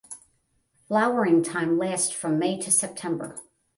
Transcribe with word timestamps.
Flowering 0.87 1.43
time 1.43 1.77
lasts 1.77 2.09
from 2.09 2.39
May 2.39 2.57
to 2.61 2.71
September. 2.71 3.37